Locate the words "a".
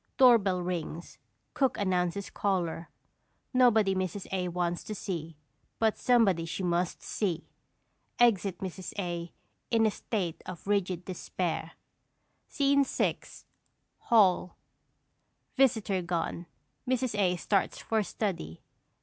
4.31-4.47, 8.97-9.31, 9.85-9.91, 17.19-17.35